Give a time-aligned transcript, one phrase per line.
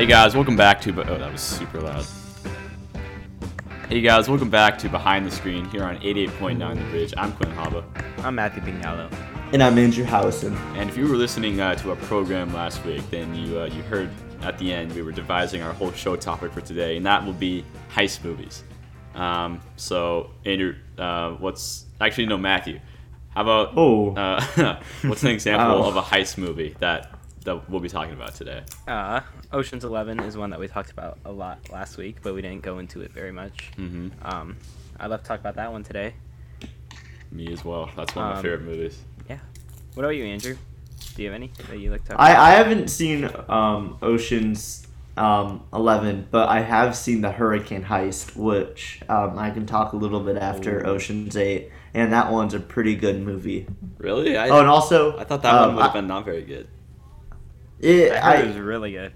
[0.00, 0.90] Hey guys, welcome back to.
[0.90, 2.06] Oh, that was super loud.
[3.88, 7.12] Hey guys, welcome back to Behind the Screen here on 88.9 The Bridge.
[7.18, 7.84] I'm Quinn Haba.
[8.24, 9.12] I'm Matthew Pingallo.
[9.52, 10.56] And I'm Andrew Howison.
[10.76, 13.82] And if you were listening uh, to our program last week, then you uh, you
[13.82, 14.08] heard
[14.40, 17.34] at the end we were devising our whole show topic for today, and that will
[17.34, 17.62] be
[17.94, 18.64] heist movies.
[19.14, 22.80] Um, so Andrew, uh, what's actually no Matthew?
[23.34, 24.14] How about Oh.
[24.14, 25.88] uh, what's an example Oh.
[25.88, 27.12] of a heist movie that
[27.44, 28.62] that we'll be talking about today?
[28.86, 29.20] Uh,
[29.52, 32.62] Ocean's Eleven is one that we talked about a lot last week, but we didn't
[32.62, 33.70] go into it very much.
[33.78, 34.08] Mm-hmm.
[34.22, 34.56] Um,
[34.98, 36.12] I'd love to talk about that one today.
[37.32, 37.88] Me as well.
[37.96, 38.98] That's one of my Um, favorite movies.
[39.28, 39.38] Yeah.
[39.94, 40.56] What about you, Andrew?
[41.14, 42.42] Do you have any that you like to talk I, about?
[42.42, 49.00] I haven't seen um, Ocean's um, 11, but I have seen the Hurricane Heist, which
[49.08, 50.90] um, I can talk a little bit after Ooh.
[50.90, 51.70] Ocean's 8.
[51.94, 53.66] And that one's a pretty good movie.
[53.98, 54.36] Really?
[54.36, 55.16] I, Oh, and also.
[55.18, 56.68] I thought that um, one would have been not very good.
[57.80, 59.12] it- I heard I- it was really good.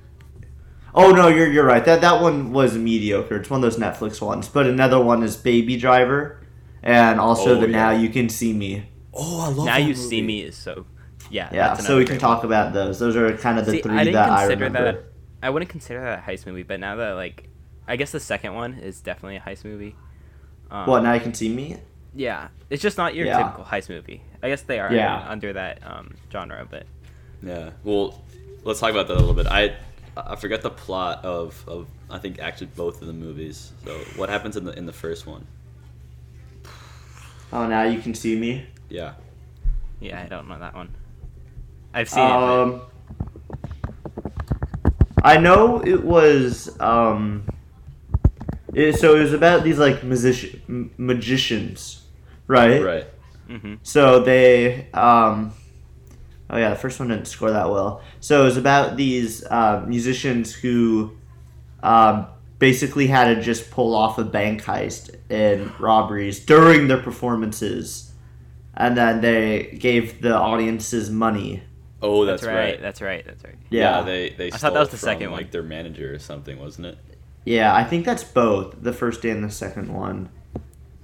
[0.95, 1.85] oh, no, you're, you're right.
[1.85, 3.37] That, that one was mediocre.
[3.37, 4.49] It's one of those Netflix ones.
[4.49, 6.41] But another one is Baby Driver.
[6.83, 7.93] And also Oh, the Now.
[7.93, 8.87] You Can See Me.
[9.15, 10.85] Oh, I love now you see me is so.
[11.31, 11.49] Yeah.
[11.53, 12.47] Yeah, that's so we can great talk one.
[12.47, 12.99] about those.
[12.99, 14.93] Those are kind of the See, three I that I consider remember.
[14.93, 15.05] that.
[15.43, 17.49] I wouldn't consider that a heist movie, but now that like,
[17.89, 19.95] I guess the second one is definitely a heist movie.
[20.71, 21.77] Um, What, Now You Can See Me?
[22.15, 23.39] Yeah, it's just not your Yeah.
[23.39, 24.23] typical heist movie.
[24.43, 25.25] I guess they are Yeah.
[25.29, 26.87] under that um, genre, but
[27.43, 27.71] Yeah.
[27.83, 28.23] Well,
[28.63, 29.47] let's talk about that a little bit.
[29.47, 29.77] I
[30.17, 33.73] I forget the plot of, of I think actually both of the movies.
[33.85, 35.45] So what happens in the in the first one?
[37.53, 38.67] Oh, Now You Can See Me?
[38.89, 39.15] Yeah.
[40.01, 40.91] yeah, I don't know that one.
[41.93, 42.31] I've seen it.
[42.31, 42.83] Um,
[45.23, 46.79] I know it was.
[46.81, 47.45] Um,
[48.75, 52.04] it, so it was about these like musician m- magicians,
[52.47, 52.83] right?
[52.83, 53.07] Right.
[53.49, 54.91] But, hmm So they.
[54.93, 55.53] Um,
[56.51, 58.03] oh yeah, the first one didn't score that well.
[58.21, 61.17] So it was about these uh, musicians who,
[61.83, 62.27] um,
[62.59, 68.13] basically had to just pull off a bank heist and robberies during their performances,
[68.75, 71.63] and then they gave the audiences money.
[72.01, 72.81] Oh, that's, That's, right.
[72.81, 73.25] That's right.
[73.25, 73.57] That's right.
[73.71, 73.99] Yeah.
[73.99, 74.03] Yeah.
[74.03, 74.53] they they.
[74.53, 75.41] I thought that was the stole second one.
[75.41, 76.99] Like their manager or something, wasn't it?
[77.45, 80.31] Yeah, I think that's both the first and the second one.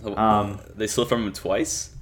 [0.05, 1.95] Um, they stole from him twice.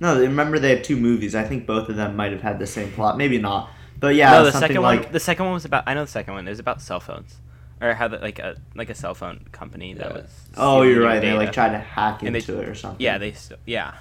[0.00, 1.34] No, remember they have two movies.
[1.34, 3.16] I think both of them might have had the same plot.
[3.16, 3.70] Maybe not,
[4.00, 5.12] but yeah, no, the second like one.
[5.12, 5.84] The second one was about.
[5.86, 6.46] I know the second one.
[6.46, 7.36] It was about cell phones,
[7.80, 10.12] or how the, like a like a cell phone company that Yeah.
[10.22, 10.30] was.
[10.56, 11.20] oh, you're your right.
[11.20, 13.00] They like tried to hack And they- into it or something.
[13.04, 13.32] Yeah, they.
[13.32, 13.94] St- yeah,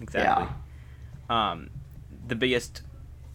[0.00, 0.46] exactly.
[1.28, 1.70] Um,
[2.28, 2.82] the biggest,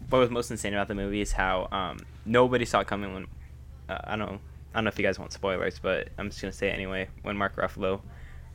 [0.08, 3.26] what was most insane about the movie is how um nobody saw it coming when,
[3.88, 4.38] uh, I don't know,
[4.74, 7.08] I don't know if you guys want spoilers, but I'm just gonna say it anyway.
[7.22, 8.00] When Mark Ruffalo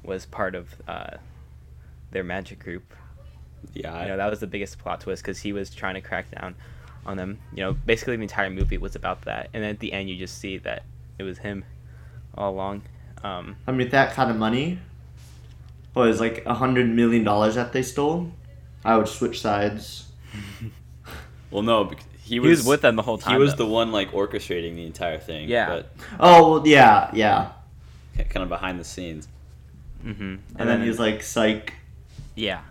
[0.06, 1.18] was part of uh,
[2.12, 2.94] their magic group,
[3.74, 3.94] Yeah.
[3.94, 6.32] I, you know that was the biggest plot twist because he was trying to crack
[6.32, 6.56] down
[7.06, 7.40] on them.
[7.54, 10.38] You know, basically the entire movie was about that, and at the end you just
[10.40, 10.84] see that
[11.20, 11.64] it was him
[12.36, 12.84] all along.
[13.24, 14.80] Um, I mean, with that kind of money,
[15.94, 18.32] what is like a hundred million dollars that they stole?
[18.84, 20.06] I would switch sides.
[21.52, 23.34] well, no, bec- he he was, was with them the whole time.
[23.34, 23.66] He was though.
[23.66, 25.50] the one like orchestrating the entire thing.
[25.50, 25.68] Yeah.
[25.70, 27.52] But, Oh well, yeah, yeah.
[28.18, 29.28] Kind of behind the scenes.
[30.06, 31.74] Hmm And, then he was like, "Psych."
[32.36, 32.62] Yeah.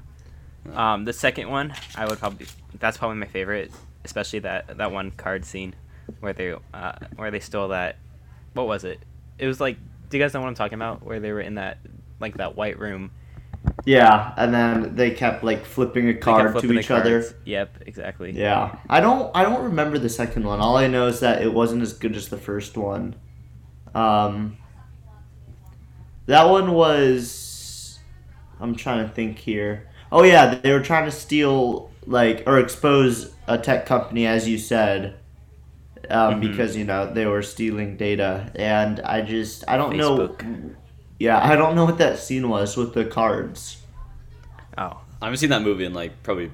[0.73, 2.47] Um, the second one, I would probably
[2.79, 3.73] that's probably my favorite,
[4.05, 5.75] especially that that one card scene
[6.21, 7.97] where they uh, where they stole that.
[8.55, 9.01] What was it?
[9.39, 9.77] It was like,
[10.09, 11.03] do you guys know what I'm talking about?
[11.03, 11.79] Where they were in that
[12.21, 13.11] like that white room.
[13.85, 17.25] Yeah, and then they kept like flipping a card to flipping the each other.
[17.45, 18.31] Yep, exactly.
[18.31, 19.35] Yeah, I don't.
[19.35, 20.61] I don't remember the second one.
[20.61, 23.17] All I know is that it wasn't as good as the first one.
[23.95, 24.59] Um,
[26.27, 27.99] that one was.
[28.61, 29.89] I'm trying to think here.
[30.13, 34.59] Oh yeah, they were trying to steal like or expose a tech company, as you
[34.59, 35.17] said,
[36.09, 36.41] um, Mhm.
[36.41, 40.35] because you know they were stealing data, and I just I don't know.
[41.19, 43.79] Yeah, I don't know what that scene was with the cards.
[44.77, 46.51] Oh, I haven't seen that movie in like probably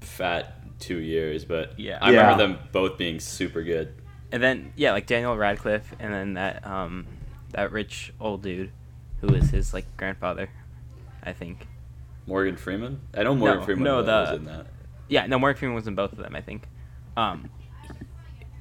[0.00, 1.98] fat two years, but Yeah.
[2.00, 2.20] I Yeah.
[2.32, 3.94] remember them both being super good.
[4.32, 7.06] and then yeah, like Daniel Radcliffe, and then that um
[7.52, 8.70] that rich old dude
[9.26, 10.48] who was his like grandfather,
[11.22, 11.66] I think.
[12.26, 13.00] Morgan Freeman.
[13.14, 14.66] I don't know Morgan No, Freeman no, was the- in that.
[15.08, 16.66] Yeah, no, Morgan Freeman was in both of them, I think.
[17.16, 17.50] Um,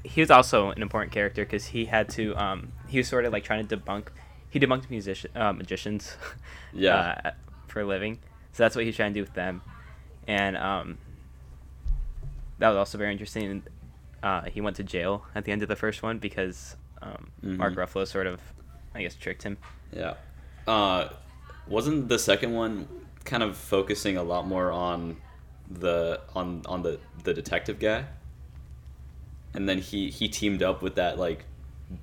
[0.04, 2.36] he was also an important character because he had to.
[2.36, 4.08] Um, he was sort of like trying to debunk.
[4.50, 6.16] He debunked musician, uh, magicians.
[6.76, 7.20] Yeah.
[7.24, 7.32] Uh,
[7.68, 8.18] for a living,
[8.52, 9.62] so that's what he's trying to do with them,
[10.28, 10.98] and um,
[12.58, 13.62] that was also very interesting.
[14.24, 17.74] Uh, he went to jail at the end of the first one because um, Mark
[17.74, 17.78] Mhm.
[17.78, 18.42] Ruffalo sort of,
[18.96, 19.58] I guess, tricked him.
[19.96, 20.16] Yeah.
[20.68, 21.10] Uh,
[21.68, 22.88] wasn't the second one
[23.26, 25.18] kind of focusing a lot more on
[25.70, 28.06] the on on the the detective guy,
[29.54, 31.46] and then he he teamed up with that like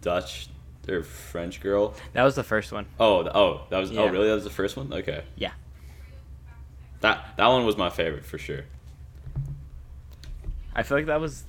[0.01, 0.49] Dutch
[0.89, 1.95] or French girl.
[2.15, 2.87] That was the first one.
[2.99, 4.93] Oh, oh, that was oh really that was the first one.
[4.93, 5.53] Okay, Yeah.
[7.01, 8.65] that that one was my favorite for sure.
[10.75, 11.45] I feel like that was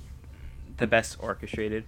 [0.76, 1.84] the best orchestrated,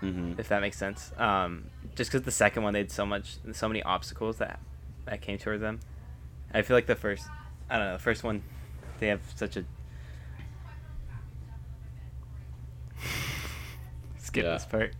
[0.00, 1.12] hmm if that makes sense.
[1.16, 4.60] Um, just because the second one they had so much, so many obstacles that
[5.06, 5.80] that came towards them.
[6.52, 7.26] I feel like the first,
[7.68, 8.42] I don't know, the first one,
[9.00, 9.64] they have such a.
[14.18, 14.52] Skip Yeah.
[14.54, 14.94] this part.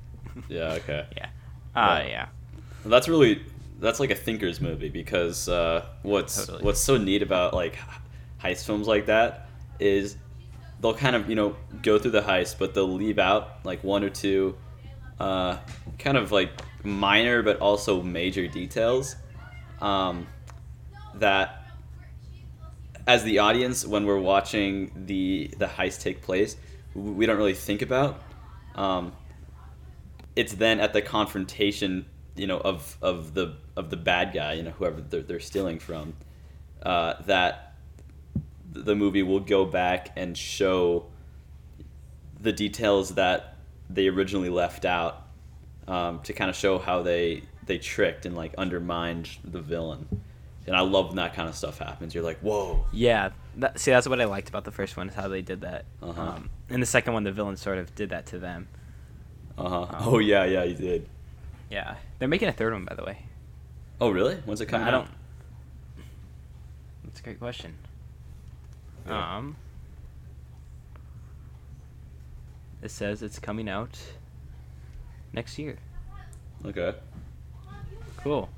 [0.48, 0.72] Yeah.
[0.74, 1.06] Okay.
[1.16, 1.26] Yeah.
[1.74, 2.08] Uh, Yeah.
[2.08, 2.26] yeah.
[2.84, 3.42] That's really
[3.80, 6.62] that's like a thinker's movie because uh, what's Totally.
[6.64, 7.76] what's so neat about like
[8.42, 9.48] heist films like that
[9.80, 10.16] is
[10.80, 14.04] they'll kind of you know go through the heist, but they'll leave out like one
[14.04, 14.56] or two
[15.18, 15.56] uh,
[15.98, 16.50] kind of like
[16.84, 19.16] minor but also major details
[19.80, 20.26] um,
[21.14, 21.62] that
[23.06, 26.56] as the audience when we're watching the the heist take place
[26.94, 28.22] we don't really think about
[28.74, 29.12] um,
[30.36, 34.62] it's then at the confrontation you know of of the of the bad guy you
[34.62, 36.14] know whoever they're, they're stealing from
[36.82, 37.74] uh, that
[38.72, 41.06] the movie will go back and show
[42.40, 43.56] the details that
[43.88, 45.23] they originally left out
[45.88, 50.22] um, to kind of show how they they tricked and like undermined the villain
[50.66, 52.14] and I love when that kind of stuff happens.
[52.14, 52.86] You're like, whoa.
[52.92, 53.30] Yeah.
[53.56, 55.84] That, see, that's what I liked about the first one is how they did that.
[56.02, 56.20] Uh-huh.
[56.20, 58.68] Um, in the second one, the villain sort of did that to them.
[59.58, 59.82] Uh huh.
[59.82, 61.06] Um, oh yeah, yeah, you did.
[61.70, 61.96] Yeah.
[62.18, 63.18] They're making a third one, by the way.
[64.00, 64.36] Oh really?
[64.44, 65.02] When's it coming I don't.
[65.02, 65.08] out?
[67.04, 67.74] That's a great question.
[69.06, 69.36] Yeah.
[69.36, 69.56] Um.
[72.82, 73.98] It says it's coming out
[75.34, 75.76] next year.
[76.64, 76.94] Okay.
[78.18, 78.48] Cool.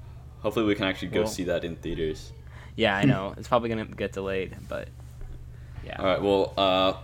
[0.41, 2.33] Hopefully we can actually go Well- see that in theaters.
[2.77, 3.35] Yeah, I know.
[3.37, 4.89] it's probably gonna get delayed, but
[5.85, 5.97] yeah.
[5.99, 6.23] All right.
[6.23, 6.95] Well, uh,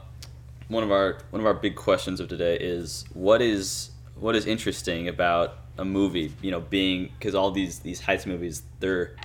[0.68, 4.46] one of our one of our big questions of today is what is what is
[4.46, 6.32] interesting about a movie?
[6.42, 9.16] You know, being because all these these heist movies they're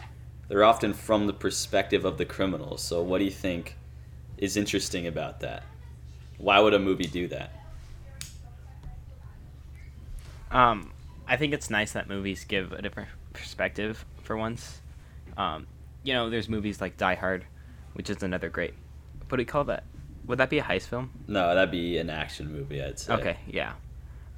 [0.48, 2.82] they're often from the perspective of the criminals.
[2.82, 3.76] So what do you think
[4.38, 5.64] is interesting about that?
[6.38, 7.52] Why would a movie do that?
[10.52, 10.92] Um,
[11.28, 14.82] I think it's nice that movies give a different perspective for once.
[15.38, 15.68] Um,
[16.04, 17.46] you know, there's movies like Die Hard,
[17.94, 18.74] which is another great.
[19.30, 19.84] What do you call that?
[20.26, 21.12] Would that be a heist film?
[21.28, 22.82] No, that'd be an action movie.
[22.82, 23.14] I'd say.
[23.14, 23.74] Okay, yeah.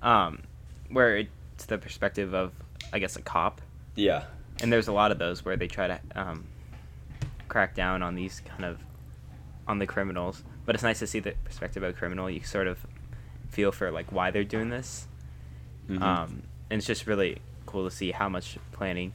[0.01, 0.43] Um,
[0.91, 2.53] where it's the perspective of,
[2.93, 3.61] I guess, a cop,
[3.95, 4.25] Yeah.
[4.61, 6.45] and there's a lot of those where they try to um,
[7.47, 8.79] crack down on these kind of
[9.67, 10.43] on the criminals.
[10.65, 12.29] But it's nice to see the perspective of a criminal.
[12.29, 12.85] You sort of
[13.49, 15.07] feel for like why they're doing this.
[15.89, 16.01] Mhm.
[16.01, 19.11] Um, and it's just really cool to see how much planning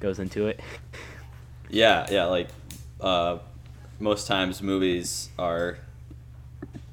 [0.00, 0.60] goes into it.
[1.70, 2.48] Yeah, yeah, like
[2.98, 3.38] uh,
[4.00, 5.76] most times movies are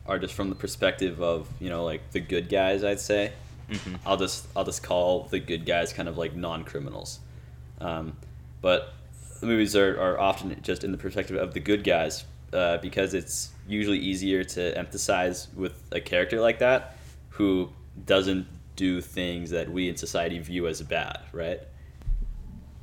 [0.05, 2.83] are just from the perspective of you know like the good guys.
[2.83, 3.31] I'd say
[3.71, 3.99] Mhm.
[4.05, 7.19] I'll just I'll just call the good guys kind of like non criminals,
[7.79, 8.17] um,
[8.61, 8.93] but
[9.39, 13.13] the movies are, are often just in the perspective of the good guys uh, because
[13.13, 16.97] it's usually easier to emphasize with a character like that
[17.29, 17.69] who
[18.05, 21.61] doesn't do things that we in society view as bad, right?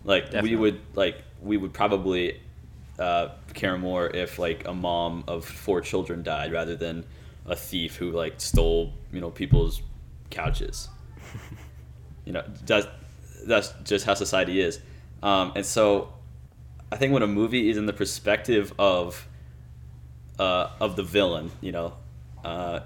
[0.05, 0.50] Like Definitely.
[0.50, 2.41] we would like we would probably
[2.99, 7.05] uh, care more if like a mom of four children died rather than
[7.47, 9.82] a thief who like stole you know people's
[10.31, 10.89] couches.
[12.25, 12.87] you know that's
[13.46, 14.81] that's just how society is,
[15.22, 16.13] um, and so
[16.91, 19.27] I think when a movie is in the perspective of
[20.39, 21.94] uh, of the villain, you know,
[22.44, 22.81] uh,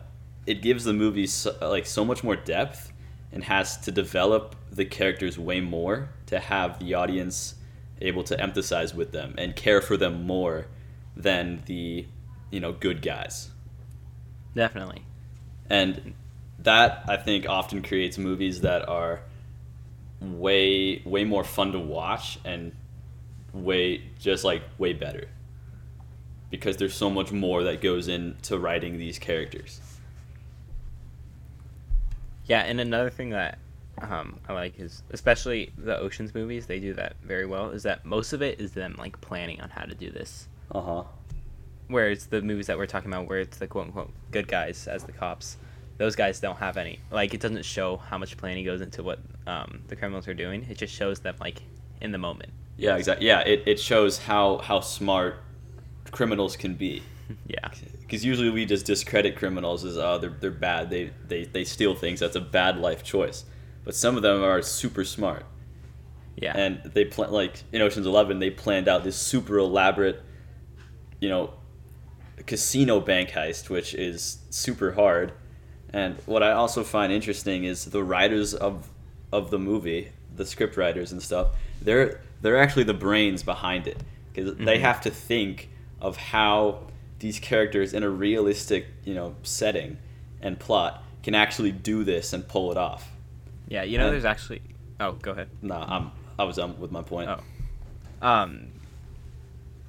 [0.47, 2.93] it gives the movie so, like so much more depth
[3.37, 7.55] and has to develop the characters way more to have the audience
[8.01, 10.67] able to empathize with them and care for them more
[11.15, 12.07] than the
[12.51, 13.51] you know good guys.
[14.55, 15.03] Definitely.
[15.69, 16.15] and
[16.61, 19.21] that i think often creates movies that are
[20.23, 22.73] way way more fun to watch and
[23.53, 25.29] way just like way better.
[26.49, 29.96] Because there's so much more that goes into writing these characters
[32.47, 33.59] Yeah, and another thing that
[34.01, 37.71] um, I like is, especially the Ocean's movies, they do that very well.
[37.71, 40.49] Is that most of it is them like planning on how to do this.
[40.71, 41.05] uh-huh
[41.89, 45.05] Whereas the movies that we're talking about, where it's the quote unquote good guys as
[45.05, 45.57] the cops,
[45.99, 46.99] those guys don't have any.
[47.11, 50.67] Like it doesn't show how much planning goes into what um, the criminals are doing.
[50.69, 51.63] It just shows them like
[52.01, 52.51] in the moment.
[52.77, 55.39] yeah exactly yeah it, it shows how how smart
[56.11, 57.03] criminals can be
[57.47, 57.69] yeah.
[58.01, 61.95] because usually we just discredit criminals as oh they're, they're bad they, they they steal
[61.95, 63.45] things that's a bad life choice
[63.85, 65.45] but some of them are super smart
[66.37, 66.57] Yeah.
[66.57, 70.23] and they plan like in Ocean's Eleven they planned out this super elaborate,
[71.21, 71.55] you know,
[72.47, 75.33] casino bank heist, which is super hard.
[75.91, 78.91] And what I also find interesting is the writers of
[79.33, 81.49] of the movie, the script writers and stuff.
[81.81, 84.03] They're they're actually the brains behind it
[84.33, 84.65] because mm-hmm.
[84.65, 89.99] they have to think of how these characters in a realistic, you know, setting
[90.41, 93.11] and plot can actually do this and pull it off.
[93.69, 94.63] Yeah, you know, and, there's actually.
[95.01, 95.49] Oh, go ahead.
[95.63, 97.29] No, nah, I'm I was done with my point.
[97.31, 97.41] Oh,
[98.27, 98.69] um,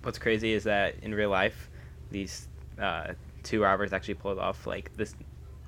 [0.03, 1.69] what's crazy is that in real life,
[2.11, 2.47] these
[2.79, 5.15] uh, two robbers actually pulled off like this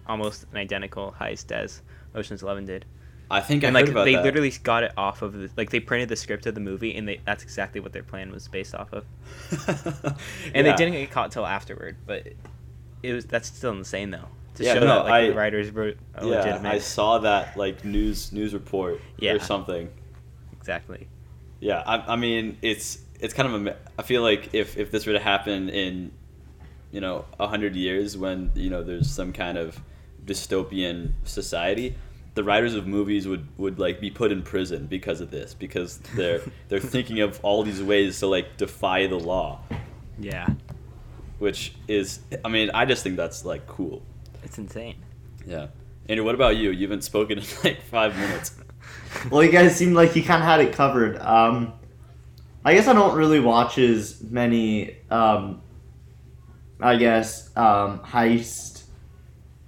[0.08, 1.82] almost an identical heist as
[2.16, 2.86] Ocean's Eleven did.
[3.32, 4.24] I think and I like they that.
[4.24, 7.08] literally got it off of the, like they printed the script of the movie and
[7.08, 9.06] they that's exactly what their plan was based off of.
[9.68, 10.16] and
[10.56, 10.62] yeah.
[10.64, 12.28] they didn't get caught till afterward, but
[13.04, 15.72] it was that's still insane though to yeah, show no, that like I, the writers
[15.72, 16.70] were yeah, legitimate.
[16.70, 19.34] I saw that like news news report yeah.
[19.34, 19.90] or something.
[20.54, 21.08] Exactly.
[21.60, 25.06] Yeah, I, I mean it's it's kind of a I feel like if if this
[25.06, 26.12] were to happen in
[26.92, 29.80] you know a hundred years when you know there's some kind of
[30.26, 31.96] dystopian society
[32.40, 35.98] the writers of movies would would like be put in prison because of this because
[36.16, 39.60] they're they're thinking of all these ways to like defy the law.
[40.18, 40.48] Yeah.
[41.40, 44.02] Which is i mean i just think that's like cool.
[44.42, 44.96] It's insane.
[45.46, 45.68] Yeah.
[46.08, 46.72] Andrew what about you?
[46.72, 48.56] You haven't spoken in like five minutes.
[49.30, 51.18] Well you guys seem like you kind of had it covered.
[51.20, 51.74] Um
[52.64, 55.62] i guess i don't really watch as many um
[56.82, 58.84] i guess um heist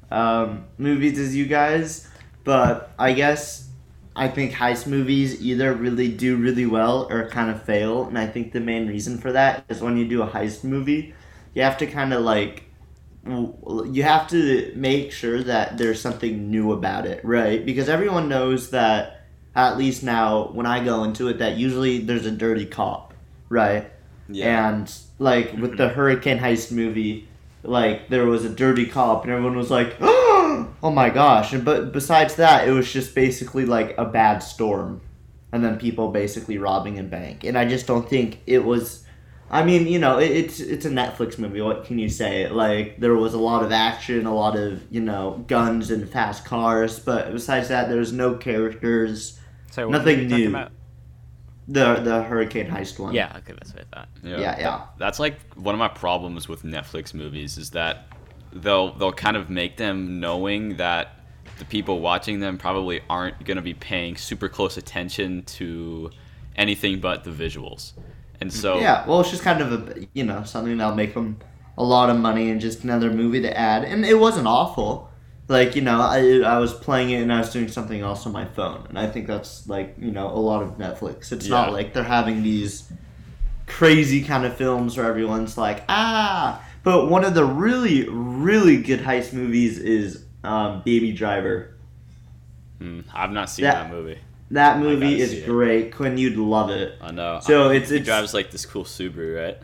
[0.10, 2.11] um movies as you guys
[2.44, 3.70] but I guess
[4.16, 8.28] I think heist movies either really do really well or kind of fail, and I
[8.28, 11.14] think the main reason for that is when you do a heist movie,
[11.54, 12.66] you have to kind of like
[13.26, 17.64] you have to make sure that there's something new about it, right?
[17.64, 22.26] Because everyone knows that at least now when I go into it that usually there's
[22.26, 23.14] a dirty cop,
[23.50, 23.92] right?
[24.28, 24.70] Yeah.
[24.70, 27.28] And like with the Hurricane Heist movie,
[27.64, 31.54] like there was a dirty cop and everyone was like, oh, my gosh.
[31.54, 35.02] And but besides that, it was just basically like a bad storm,
[35.52, 37.44] and then people basically robbing a bank.
[37.44, 39.06] And I just don't think it was.
[39.50, 41.62] I mean, you know, it, it's it's a Netflix movie.
[41.62, 42.50] What can you say?
[42.50, 46.46] Like there was a lot of action, a lot of you know guns and fast
[46.46, 49.40] cars, but besides that, there's no characters.
[49.72, 50.68] So nothing new.
[51.72, 53.14] The the Hurricane Heist one.
[53.14, 54.10] Yeah, okay, that's what I thought.
[54.24, 54.82] Yeah, yeah, yeah.
[54.98, 58.08] That's like one of my problems with Netflix movies is that
[58.52, 61.16] they'll they'll kind of make them knowing that
[61.60, 66.10] the people watching them probably aren't going to be paying super close attention to
[66.56, 67.94] anything but the visuals.
[68.40, 71.38] And so Yeah, well, it's just kind of a you know, something that'll make them
[71.78, 73.84] a lot of money and just another movie to add.
[73.84, 75.11] And it wasn't awful
[75.52, 78.32] like you know I, I was playing it and i was doing something else on
[78.32, 78.86] my phone.
[78.90, 81.32] And i think that's like you know a lot of netflix.
[81.32, 81.58] It's yeah.
[81.58, 82.92] not like they're having these
[83.68, 86.66] crazy kind of films where everyone's like ah.
[86.84, 91.76] But one of the really really good heist movies is um, baby driver.
[92.80, 94.18] Hmm, i've not seen that, that movie.
[94.50, 95.94] that movie is great.
[95.94, 96.98] Quinn you'd love it.
[97.00, 97.40] I know.
[97.44, 99.58] So I, it's he it's, drives like this cool subaru right?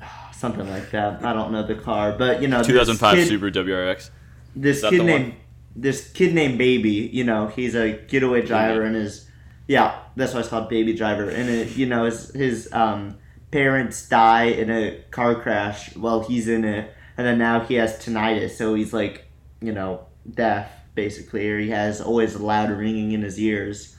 [0.34, 1.24] Something like that.
[1.24, 4.10] I don't know the car but you know 2005 kid, subaru wrx
[4.54, 5.36] this kid named one?
[5.76, 7.10] this kid named Baby.
[7.12, 9.28] You know, he's a getaway driver, and his
[9.66, 11.28] yeah, that's why it's called Baby Driver.
[11.28, 13.18] And it, you know, his his um,
[13.50, 17.98] parents die in a car crash while he's in it, and then now he has
[18.04, 19.26] tinnitus, so he's like,
[19.60, 23.96] you know, deaf basically, or he has always a loud ringing in his ears,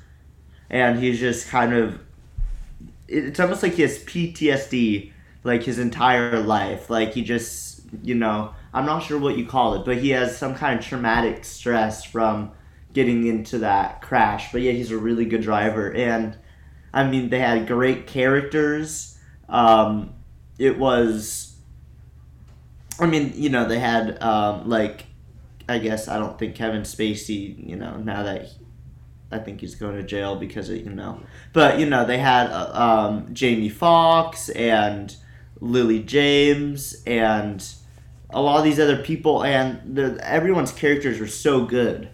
[0.69, 1.99] and he's just kind of.
[3.07, 5.11] It's almost like he has PTSD,
[5.43, 6.89] like his entire life.
[6.89, 10.37] Like he just, you know, I'm not sure what you call it, but he has
[10.37, 12.51] some kind of traumatic stress from
[12.93, 14.51] getting into that crash.
[14.51, 16.37] But yeah, he's a really good driver, and
[16.93, 19.17] I mean they had great characters.
[19.49, 20.13] Um,
[20.57, 21.55] it was,
[22.99, 25.05] I mean, you know, they had um, like,
[25.67, 28.45] I guess I don't think Kevin Spacey, you know, now that.
[28.45, 28.57] He,
[29.31, 31.19] I think he's going to jail because of, you know,
[31.53, 35.15] but you know they had uh, um, Jamie Foxx and
[35.59, 37.65] Lily James and
[38.33, 42.09] a lot of these other people, and everyone's characters are so good.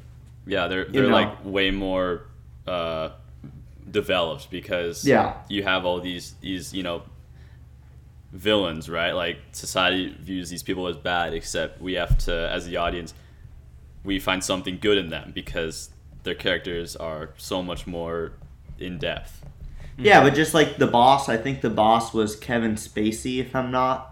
[0.45, 1.15] Yeah, they're they're you know?
[1.15, 2.23] like way more
[2.67, 3.09] uh,
[3.89, 5.35] developed because yeah.
[5.47, 7.03] you have all these these you know
[8.31, 9.11] villains, right?
[9.11, 13.13] Like society views these people as bad, except we have to, as the audience,
[14.03, 15.89] we find something good in them because
[16.23, 18.33] their characters are so much more
[18.77, 19.45] in depth.
[19.97, 23.69] Yeah, but just like the boss, I think the boss was Kevin Spacey, if I'm
[23.69, 24.08] not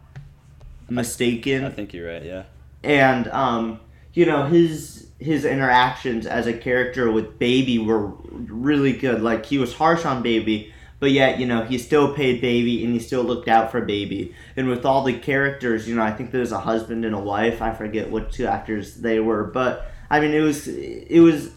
[0.90, 1.64] mistaken.
[1.64, 2.24] I think you're right.
[2.24, 2.44] Yeah.
[2.84, 3.80] And um,
[4.14, 9.22] you know his his interactions as a character with Baby were really good.
[9.22, 12.94] Like he was harsh on Baby, but yet you know he still paid baby and
[12.94, 14.34] he still looked out for baby.
[14.56, 17.62] And with all the characters, you know, I think there's a husband and a wife.
[17.62, 21.52] I forget what two actors they were, but I mean, it was it was.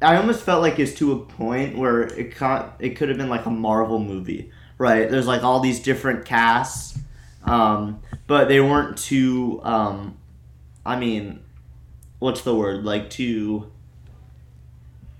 [0.00, 3.28] I almost felt like it's to a point where it con- it could have been
[3.28, 5.08] like a Marvel movie, right?
[5.08, 6.98] There's like all these different casts,
[7.44, 9.60] um, but they weren't too.
[9.62, 10.16] Um,
[10.84, 11.42] I mean,
[12.18, 12.84] what's the word?
[12.84, 13.70] Like too.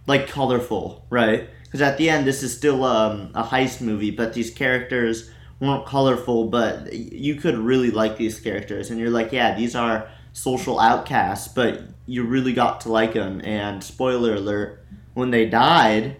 [0.06, 1.48] Like colorful, right?
[1.64, 5.86] Because at the end, this is still um, a heist movie, but these characters weren't
[5.86, 10.80] colorful, but you could really like these characters, and you're like, yeah, these are social
[10.80, 13.40] outcasts, but you really got to like them.
[13.44, 16.16] And spoiler alert, when they died,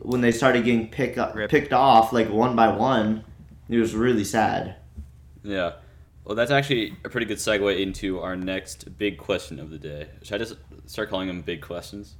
[0.00, 3.24] when they started getting pick up, picked off like one by one,
[3.68, 4.76] it was really sad.
[5.42, 5.72] Yeah.
[6.24, 10.08] Well, that's actually a pretty good segue into our next big question of the day.
[10.22, 10.54] Should I just
[10.86, 12.14] start calling them big questions?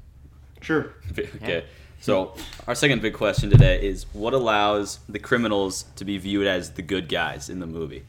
[0.60, 0.94] Sure.
[1.18, 1.64] okay.
[2.00, 2.34] So,
[2.66, 6.82] our second big question today is what allows the criminals to be viewed as the
[6.82, 8.02] good guys in the movie?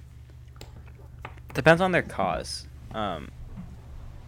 [1.53, 2.65] Depends on their cause.
[2.91, 3.29] Um,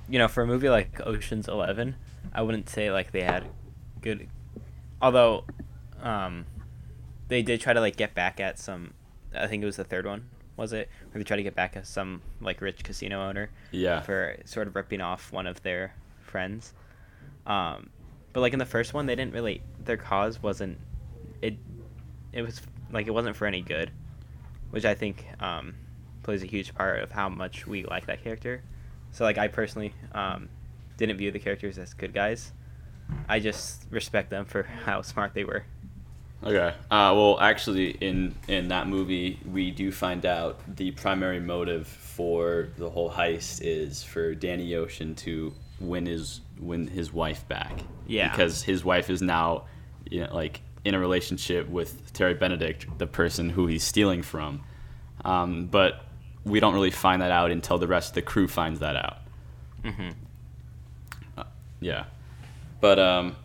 [0.08, 1.96] you know, for a movie like Ocean's Eleven,
[2.32, 3.46] I wouldn't say like they had
[4.02, 4.28] good.
[5.02, 5.46] Although,
[6.00, 6.46] um,
[7.28, 8.94] they did try to like get back at some.
[9.34, 10.30] I think it was the third one.
[10.58, 14.02] Was it where they tried to get back at some like rich casino owner Yeah.
[14.02, 16.74] for sort of ripping off one of their friends.
[17.46, 17.90] Um,
[18.34, 19.62] but like in the first one, they didn't really.
[19.84, 20.78] Their cause wasn't.
[21.42, 21.56] It.
[22.34, 23.92] It was like it wasn't for any good,
[24.72, 25.76] which I think um,
[26.24, 28.62] plays a huge part of how much we like that character.
[29.12, 30.50] So like I personally um,
[30.98, 32.52] didn't view the characters as good guys.
[33.30, 35.64] I just respect them for how smart they were.
[36.46, 36.76] Okay.
[36.92, 42.70] Uh, well, actually, in in that movie, we do find out the primary motive for
[42.78, 47.80] the whole heist is for Danny Ocean to win his win his wife back.
[48.08, 48.30] Yeah.
[48.30, 49.66] Because his wife is now,
[50.10, 54.64] you know, like in a relationship with Terry Benedict, the person who he's stealing from.
[55.24, 56.06] Um, but
[56.46, 59.18] we don't really find that out until the rest of the crew finds that out.
[59.84, 60.10] Mm-hmm.
[61.80, 62.06] Yeah.
[62.80, 63.36] But um,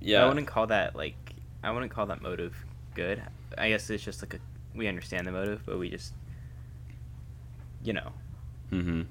[0.00, 0.24] yeah.
[0.24, 1.21] I wouldn't call that like
[1.62, 2.54] I wouldn't call that motive
[2.94, 3.22] good.
[3.56, 4.38] I guess it's just like a
[4.74, 6.12] we understand the motive, but we just
[7.84, 8.12] you know.
[8.70, 9.02] Mm-hmm.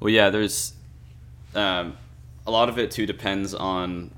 [0.00, 0.74] Well, yeah, there's
[1.54, 1.96] um,
[2.46, 4.10] a lot of it too depends on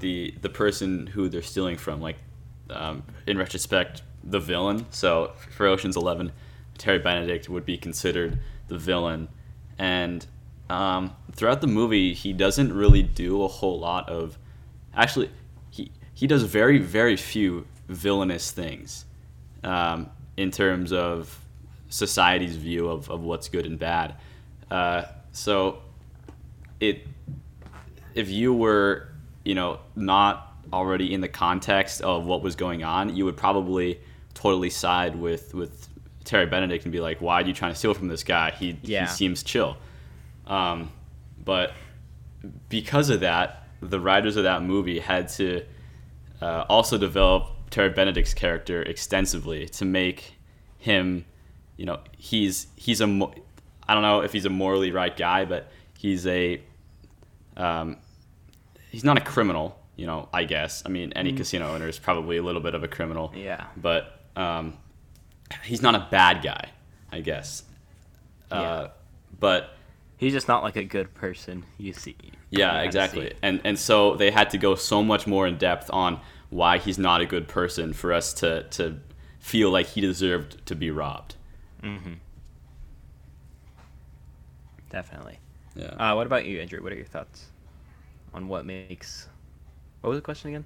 [0.00, 2.00] the the person who they're stealing from.
[2.00, 2.16] Like
[2.70, 4.86] um, in retrospect, the villain.
[4.90, 6.32] So for Ocean's Eleven,
[6.78, 9.28] Terry Benedict would be considered the villain,
[9.78, 10.26] and
[10.68, 14.38] um, throughout the movie, he doesn't really do a whole lot of.
[14.94, 15.30] Actually,
[16.16, 19.04] he does very very few villainous things
[19.62, 21.38] um, in terms of
[21.88, 24.14] society's view of, of what's good and bad.
[24.70, 25.78] Uh, so
[26.80, 27.06] it
[28.14, 29.08] if you were
[29.44, 34.00] you know not already in the context of what was going on, you would probably
[34.34, 35.86] totally side with with
[36.24, 38.50] Terry Benedict and be like, "Why are you trying to steal from this guy?
[38.50, 39.02] He Yeah.
[39.06, 39.76] he seems chill."
[40.46, 40.90] Um,
[41.44, 41.72] but
[42.68, 45.62] because of that, the writers of that movie had to
[46.42, 50.34] uh, also develop Terry Benedict's character extensively to make
[50.78, 51.24] him,
[51.76, 53.06] you know, he's he's a
[53.88, 56.60] I don't know if he's a morally right guy, but he's a
[57.56, 57.96] um,
[58.90, 60.28] he's not a criminal, you know.
[60.32, 63.32] I guess I mean any casino owner is probably a little bit of a criminal,
[63.34, 63.64] Yeah.
[63.76, 64.74] but um,
[65.64, 66.70] he's not a bad guy,
[67.10, 67.62] I guess.
[68.50, 68.88] Uh, Yeah.
[69.38, 69.75] But
[70.16, 71.64] He's just not like a good person.
[71.78, 72.16] You see.
[72.50, 73.28] yeah, kinda exactly.
[73.28, 73.36] see.
[73.42, 76.98] And and so they had to go so much more in depth on why he's
[76.98, 78.98] not a good person for us to to
[79.38, 81.36] feel like he deserved to be robbed.
[81.82, 82.14] Mm-hmm.
[84.90, 85.38] Definitely.
[85.74, 85.88] Yeah.
[85.88, 86.82] Uh, what about you, Andrew?
[86.82, 87.46] What are your thoughts
[88.32, 89.28] on what makes?
[90.00, 90.64] What was the question again?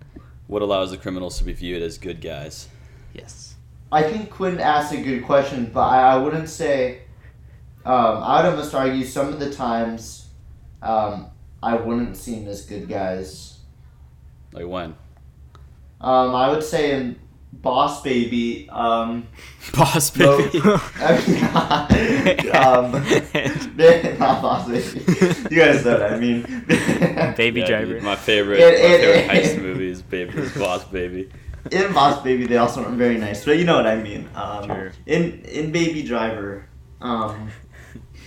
[0.51, 2.69] what allows the criminals to be viewed as good guys?
[3.15, 3.55] Yes.
[3.93, 7.03] I think Quinn asked a good question, but I, I wouldn't say.
[7.85, 10.29] Um, I would almost argue some of the times,
[10.83, 11.27] um,
[11.63, 13.59] I wouldn't see them as good guys.
[14.53, 14.95] Like when?
[16.01, 17.17] Um, I would say in
[17.53, 19.27] Boss Baby, um,
[19.75, 20.39] Boss No.
[20.39, 20.59] baby.
[22.51, 22.93] um,
[24.19, 25.05] not Boss Baby.
[25.51, 26.43] You guys know what I mean.
[27.37, 27.95] Baby Yeah, Driver.
[27.95, 31.31] dude, my favorite, It- my favorite it- heist movie is Baby is Boss Baby.
[31.71, 34.29] in Boss Baby, they also weren't very nice, but you know what I mean.
[34.35, 34.93] Um, Sure.
[35.07, 36.67] In in Baby Driver,
[37.01, 37.51] um,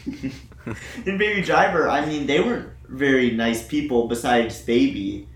[0.05, 5.27] in Baby Driver, I mean they weren't very nice people besides Baby.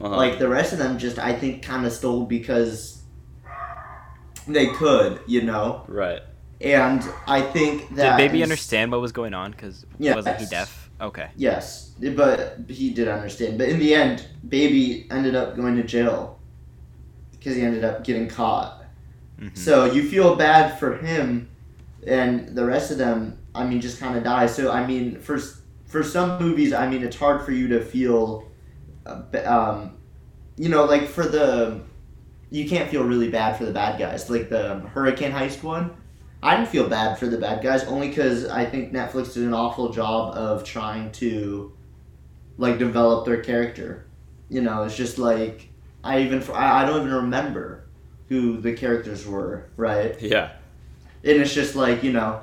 [0.00, 0.16] Uh-huh.
[0.16, 3.02] Like the rest of them, just I think kind of stole because
[4.48, 5.84] they could, you know.
[5.88, 6.20] right.
[6.60, 9.50] And I think Did that Baby is- understand what was going on?
[9.50, 10.14] Because Yes.
[10.16, 10.90] wasn't he deaf?
[11.00, 11.28] Okay.
[11.36, 13.58] Yes, but he did understand.
[13.58, 16.38] But in the end, Baby ended up going to jail
[17.32, 18.84] because he ended up getting caught.
[19.40, 19.56] Mm-hmm.
[19.56, 21.48] So you feel bad for him,
[22.06, 23.38] and the rest of them.
[23.54, 24.46] I mean, just kind of die.
[24.46, 25.38] So I mean, for
[25.86, 28.48] for some movies, I mean, it's hard for you to feel,
[29.04, 29.98] uh, um,
[30.56, 31.82] you know, like for the,
[32.50, 34.30] you can't feel really bad for the bad guys.
[34.30, 35.94] Like the Hurricane Heist one,
[36.42, 39.52] I didn't feel bad for the bad guys only because I think Netflix did an
[39.52, 41.72] awful job of trying to,
[42.56, 44.06] like, develop their character.
[44.48, 45.68] You know, it's just like
[46.04, 47.84] I even I don't even remember
[48.28, 50.20] who the characters were, right?
[50.20, 50.52] Yeah.
[51.24, 52.42] And it's just like you know,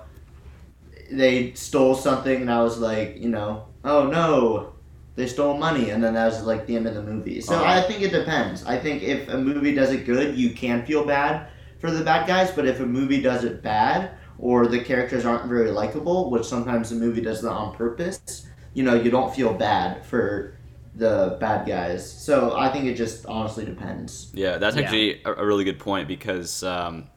[1.11, 4.73] they stole something, and I was like, you know, oh no,
[5.15, 7.41] they stole money, and then that was like the end of the movie.
[7.41, 7.65] So uh-huh.
[7.65, 8.65] I think it depends.
[8.65, 12.27] I think if a movie does it good, you can feel bad for the bad
[12.27, 16.45] guys, but if a movie does it bad or the characters aren't very likable, which
[16.45, 20.55] sometimes the movie does that on purpose, you know, you don't feel bad for
[20.95, 22.09] the bad guys.
[22.09, 24.31] So I think it just honestly depends.
[24.33, 25.33] Yeah, that's actually yeah.
[25.37, 27.07] a really good point because um,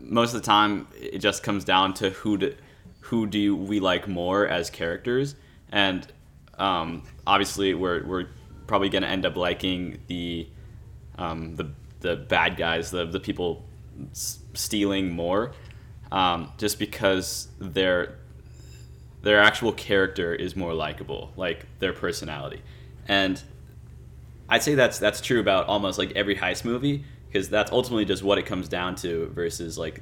[0.00, 2.54] most of the time it just comes down to who do,
[3.04, 5.34] who do we like more as characters,
[5.70, 6.06] and
[6.58, 8.26] um, obviously we're we're
[8.66, 10.48] probably going to end up liking the
[11.18, 13.62] um, the the bad guys, the the people
[14.12, 15.52] s- stealing more,
[16.10, 18.16] um, just because their
[19.22, 22.62] their actual character is more likable, like their personality,
[23.06, 23.42] and
[24.48, 28.22] I'd say that's that's true about almost like every heist movie because that's ultimately just
[28.22, 30.00] what it comes down to versus like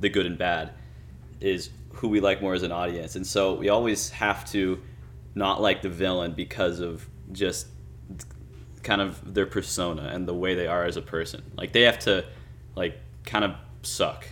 [0.00, 0.72] the good and bad
[1.40, 4.80] is who we like more as an audience, and so we always have to
[5.34, 7.68] not like the villain because of just
[8.82, 11.42] kind of their persona and the way they are as a person.
[11.56, 12.24] Like they have to
[12.74, 14.26] like kind of suck.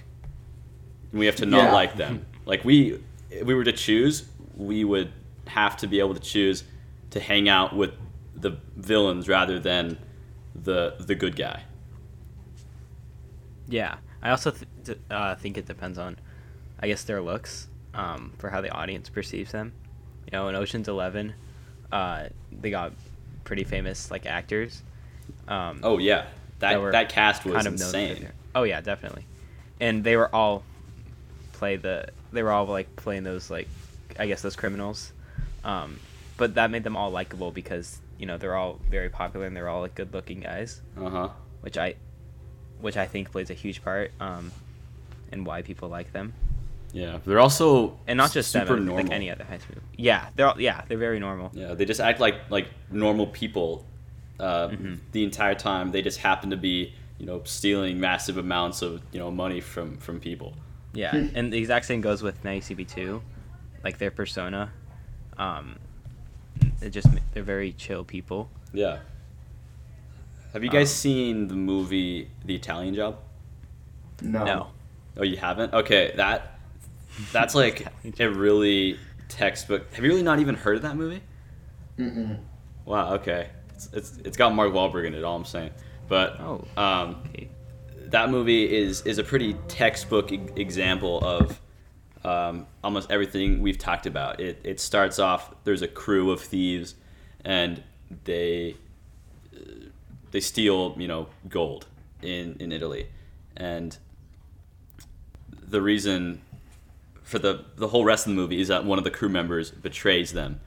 [1.13, 1.73] And we have to not yeah.
[1.73, 2.27] like them.
[2.47, 5.13] Like we if we were to choose, we would
[5.47, 6.65] have to be able to choose
[7.11, 7.93] to hang out with
[8.35, 9.99] the villains rather than
[10.55, 11.63] the the good guy.
[13.69, 16.17] Yeah, I also th- uh, think it depends on,
[16.81, 19.73] I guess, their looks um, for how the audience perceives them.
[20.27, 21.35] You know, in Ocean's Eleven,
[21.91, 22.93] uh, they got
[23.45, 24.83] pretty famous like actors.
[25.47, 26.27] Um, oh yeah,
[26.59, 28.29] that that, that cast was kind of insane.
[28.55, 29.25] Oh yeah, definitely,
[29.81, 30.63] and they were all
[31.53, 33.69] play the they were all like playing those like
[34.19, 35.13] I guess those criminals,
[35.65, 35.99] um,
[36.37, 39.69] but that made them all likable because you know they're all very popular and they're
[39.69, 40.81] all like good looking guys.
[40.97, 41.29] Uh huh.
[41.61, 41.97] Which I,
[42.81, 44.53] which I think plays a huge part um,
[45.33, 46.33] in why people like them.
[46.93, 49.05] Yeah, they're also and not just super them, normal.
[49.05, 49.77] like any other high school.
[49.97, 51.51] Yeah, they're all, yeah they're very normal.
[51.53, 53.85] Yeah, they just act like like normal people
[54.41, 54.95] uh, mm-hmm.
[55.13, 55.91] the entire time.
[55.91, 59.99] They just happen to be you know stealing massive amounts of you know money from
[59.99, 60.55] from people.
[60.95, 63.23] Yeah, and the exact same goes with CB two,
[63.85, 64.73] like their persona.
[65.37, 65.77] Um,
[66.81, 68.49] it just they're very chill people.
[68.73, 68.99] Yeah.
[70.53, 73.19] Have you guys um, seen the movie The Italian Job?
[74.23, 74.45] No.
[74.45, 74.67] No.
[75.19, 75.75] Oh, you haven't?
[75.75, 76.58] Okay, that
[77.33, 77.87] that's like
[78.21, 79.93] a really textbook.
[79.95, 81.23] Have you really not even heard of that movie?
[81.99, 82.39] Mm-mm.
[82.85, 83.15] Wow.
[83.15, 83.49] Okay.
[83.75, 85.25] It's, it's it's got Mark Wahlberg in it.
[85.25, 85.71] All I'm saying.
[86.09, 87.49] But oh, um, okay.
[88.07, 91.61] that movie is is a pretty textbook e- example of
[92.25, 94.41] um, almost everything we've talked about.
[94.41, 95.55] It it starts off.
[95.65, 96.95] There's a crew of thieves,
[97.45, 97.83] and
[98.25, 98.77] they
[100.31, 101.87] they steal you know gold
[102.23, 103.09] in in Italy,
[103.57, 103.97] and
[105.69, 106.41] the reason
[107.29, 109.71] for the the whole rest of the movie is that one of the crew members
[109.71, 110.61] betrays them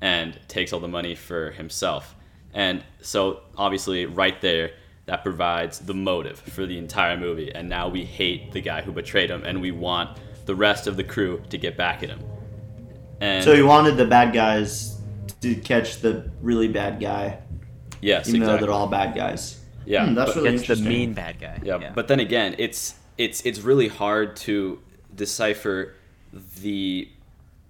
[0.00, 2.16] and takes all the money for himself.
[2.52, 4.72] And so obviously right there
[5.06, 8.90] that provides the motive for the entire movie and now we hate the guy who
[8.90, 12.20] betrayed him and we want the rest of the crew to get back at him.
[13.20, 15.00] And so he wanted the bad guys
[15.40, 17.38] to catch the really bad guy.
[18.00, 18.58] Yes, even exactly.
[18.58, 19.60] though they're all bad guys.
[19.86, 20.84] Yeah, hmm, that's really interesting.
[20.84, 21.60] the mean bad guy.
[21.62, 24.80] Yeah, yeah, but then again, it's it's it's really hard to
[25.14, 25.94] decipher
[26.32, 27.08] the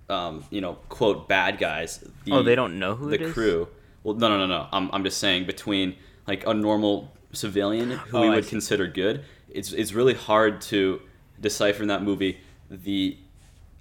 [0.08, 2.04] um, you know quote bad guys.
[2.24, 3.68] The, oh, they don't know who the crew.
[4.02, 4.68] Well, no, no, no, no.
[4.72, 9.24] I'm I'm just saying between like a normal civilian who oh, we would consider good.
[9.50, 11.00] It's it's really hard to
[11.40, 12.38] decipher in that movie
[12.70, 13.16] the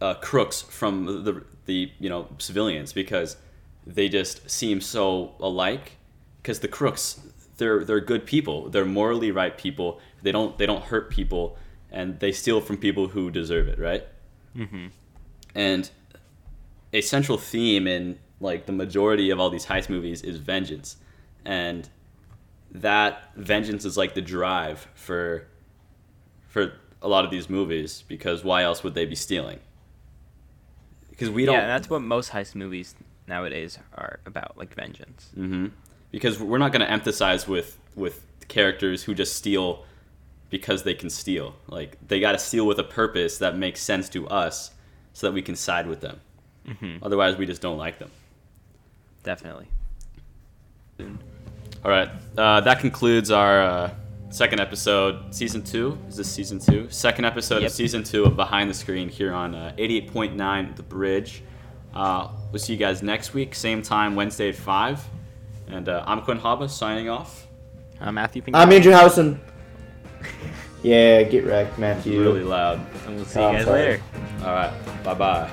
[0.02, 3.38] uh, crooks from the the you know civilians because
[3.86, 5.94] they just seem so alike.
[6.42, 7.20] Because the crooks,
[7.58, 8.70] they're they're good people.
[8.70, 10.00] They're morally right people.
[10.22, 11.58] They don't they don't hurt people,
[11.92, 13.80] and they steal from people who deserve it.
[13.80, 14.06] Right.
[14.58, 14.88] Mm-hmm.
[15.56, 15.89] And
[16.93, 20.98] a central theme in like the majority of all these heist movies is vengeance,
[21.46, 21.89] and
[22.72, 25.48] that vengeance is like the drive for
[26.48, 29.60] for a lot of these movies because why else would they be stealing?
[31.10, 31.56] Because we don't.
[31.56, 32.96] Yeah, that's what most heist movies
[33.28, 35.30] nowadays are about, like vengeance.
[35.38, 35.67] Mm-hmm.
[36.12, 39.86] Because we're not going to emphasize with with characters who just steal
[40.50, 41.56] because they can steal.
[41.68, 44.72] Like they got to steal with a purpose that makes sense to us,
[45.14, 46.20] so that we can side with them.
[46.68, 47.00] Mhm.
[47.02, 48.12] Otherwise, we just don't like them.
[49.24, 49.68] Definitely.
[51.00, 53.94] All right, uh, that concludes our uh,
[54.30, 55.98] second episode, season two.
[56.10, 56.88] Is this season two?
[56.90, 57.68] Second episode Yep.
[57.68, 61.44] of season two of Behind the Screen here on uh, 88.9 The Bridge.
[61.94, 65.04] Uh, we'll see you guys next week, same time, Wednesday at 5.
[65.70, 67.48] And uh, I'm Quinn Haba signing off.
[68.02, 68.56] I'm Matthew Pink.
[68.58, 69.40] I'm Andrew Howson.
[70.84, 72.22] Yeah, get wrecked, Matthew.
[72.22, 72.80] Really loud.
[73.06, 74.02] And we'll see Oh, you guys later.
[74.42, 75.50] All right, bye bye.